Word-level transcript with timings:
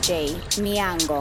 DJ 0.00 0.32
Miango. 0.62 1.20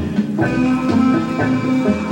you. 2.00 2.05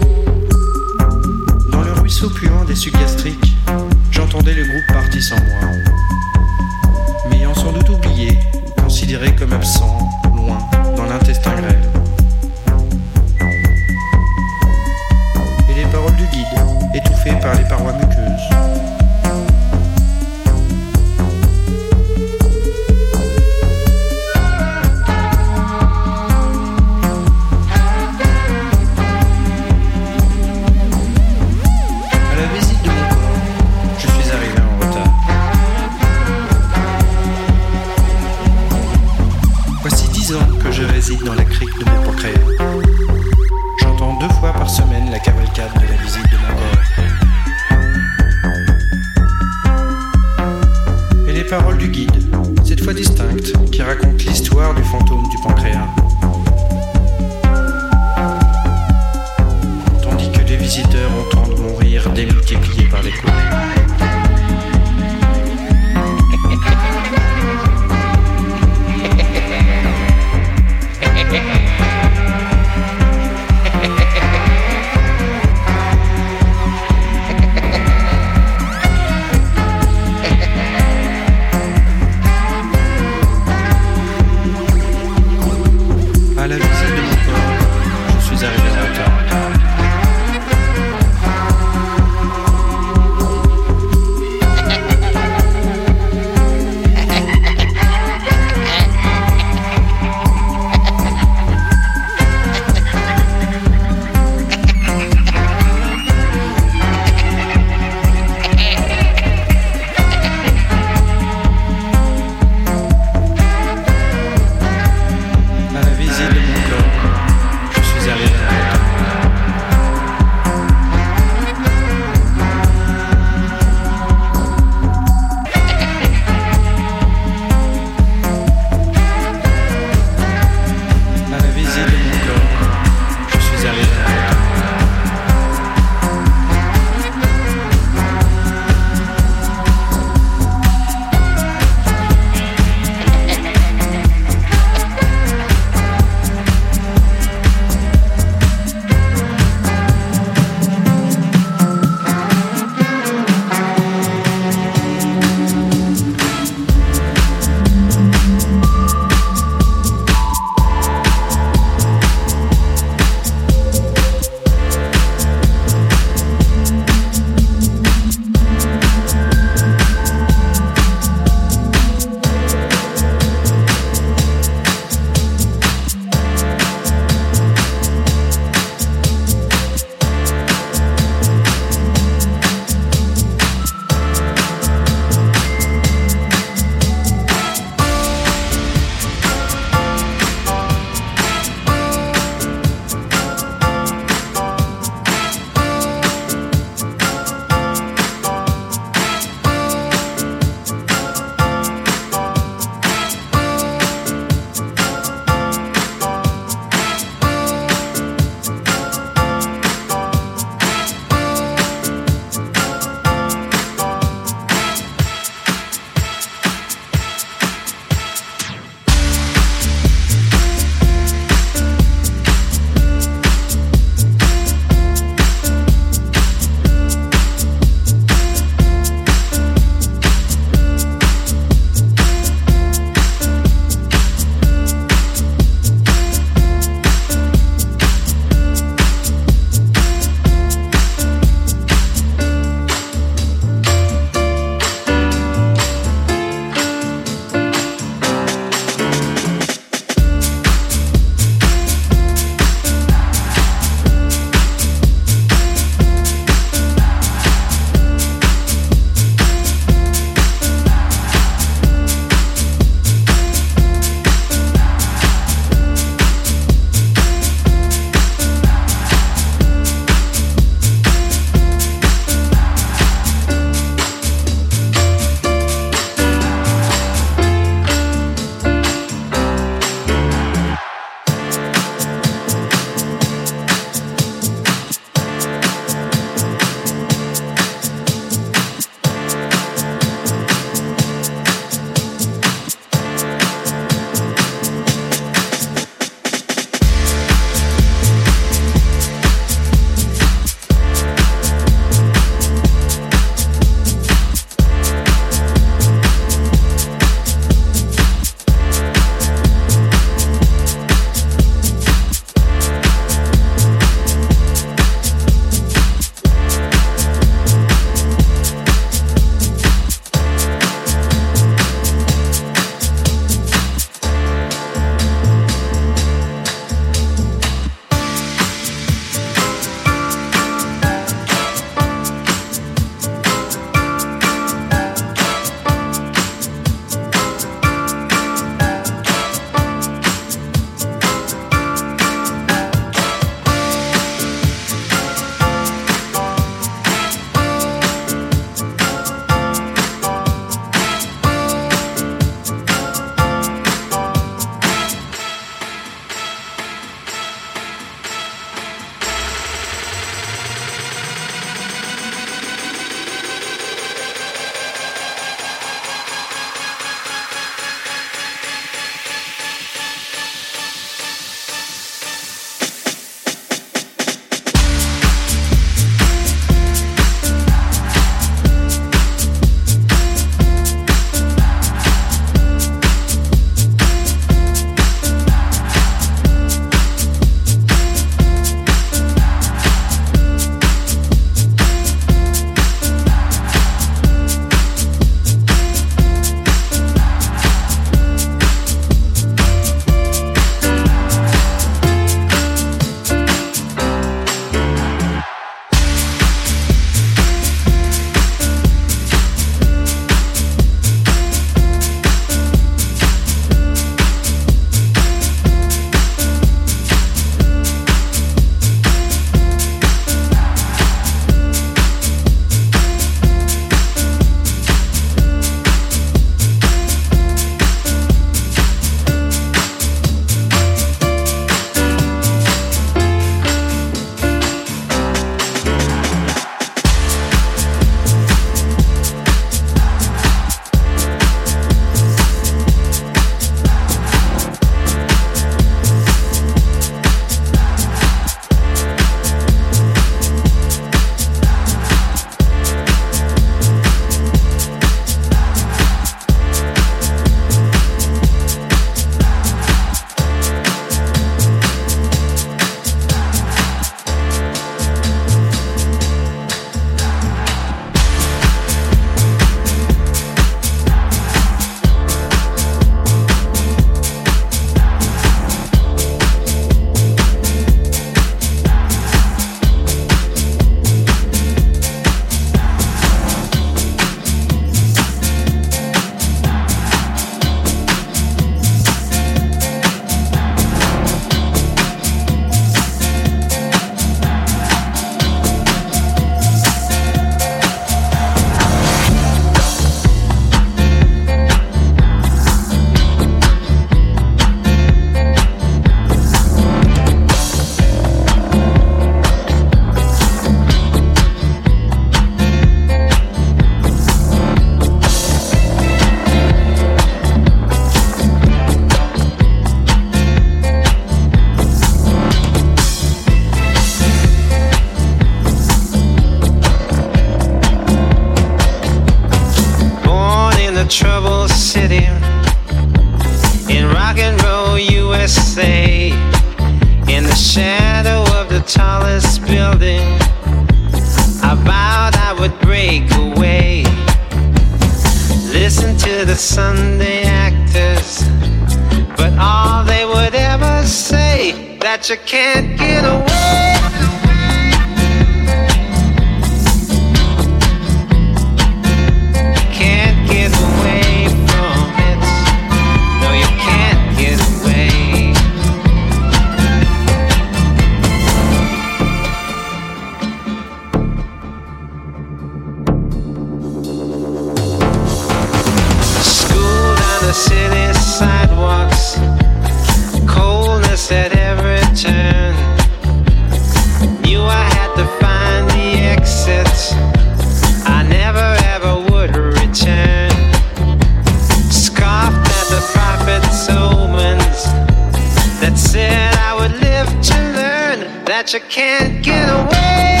said 595.57 596.13
I 596.15 596.35
would 596.35 596.51
live 596.59 596.87
to 597.09 597.15
learn 597.37 598.05
that 598.05 598.33
you 598.33 598.39
can't 598.41 599.03
get 599.03 599.29
away. 599.29 600.00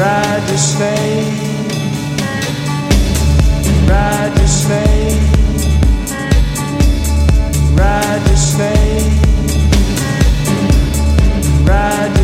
ride 0.00 0.48
to 0.48 0.56
slave, 0.56 1.28
ride 3.86 4.34
to 4.34 4.48
slave, 4.48 5.20
ride 7.78 8.22
ride 11.66 12.14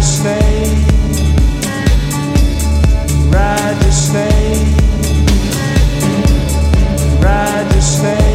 ride 7.21 7.69
ride. 7.83 8.26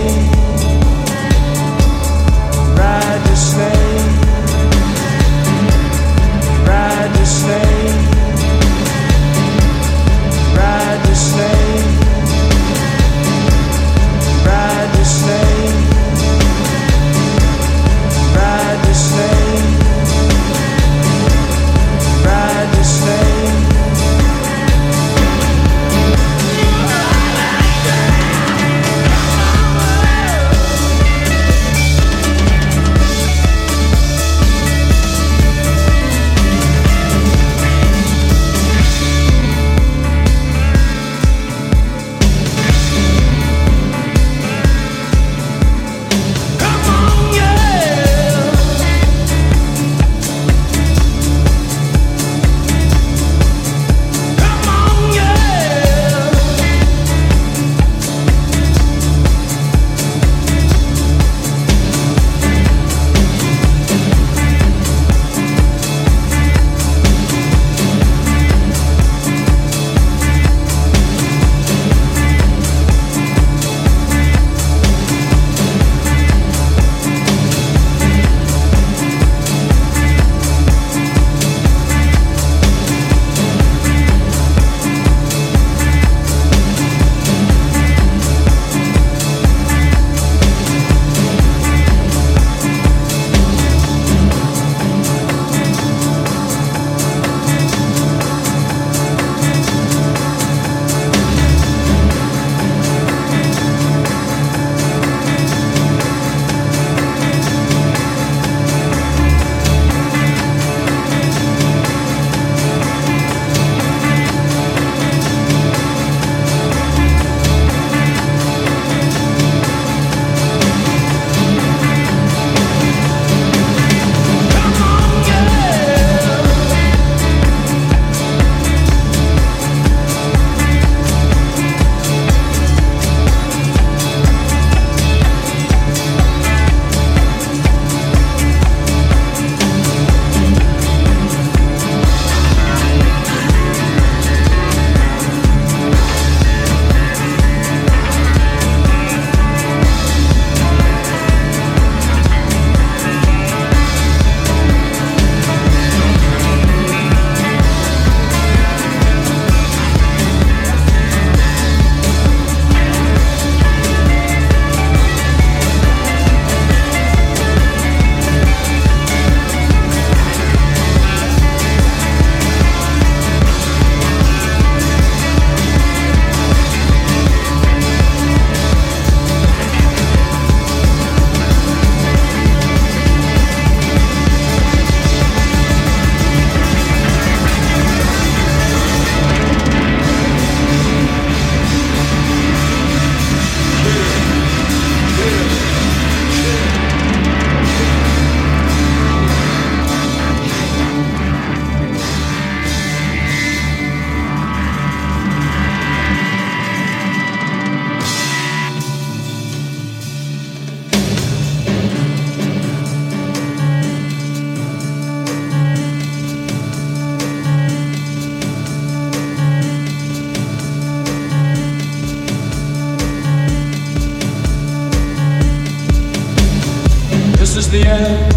is 227.62 227.70
the 227.70 227.86
end 227.86 228.34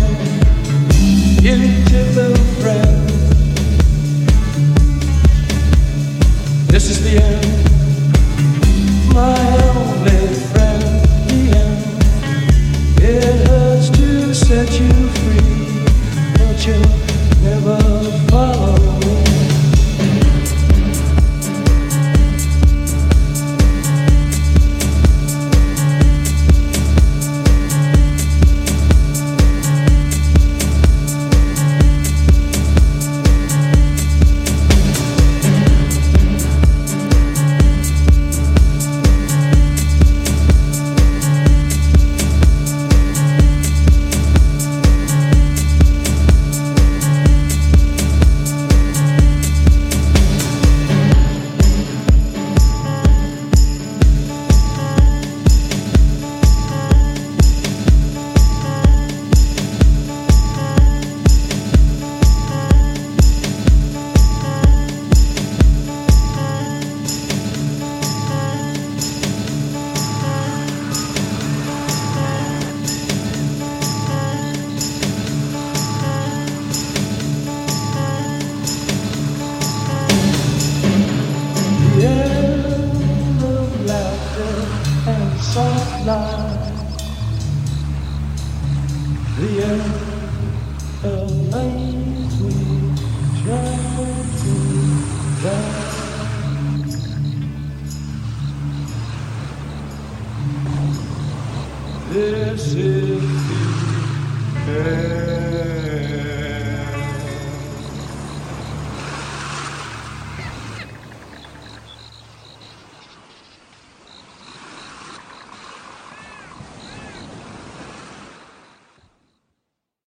into 1.46 2.00
the 2.12 2.28
breath. 2.60 3.02
This 6.68 6.90
is 6.90 6.98
the 7.02 7.22
end, 7.22 7.46
my. 9.14 9.63